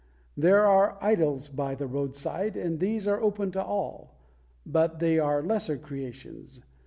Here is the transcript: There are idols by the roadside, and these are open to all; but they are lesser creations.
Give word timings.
There 0.35 0.65
are 0.65 0.97
idols 0.99 1.47
by 1.47 1.75
the 1.75 1.85
roadside, 1.85 2.57
and 2.57 2.79
these 2.79 3.07
are 3.07 3.21
open 3.21 3.51
to 3.51 3.63
all; 3.63 4.15
but 4.65 4.97
they 4.97 5.19
are 5.19 5.43
lesser 5.43 5.77
creations. 5.77 6.59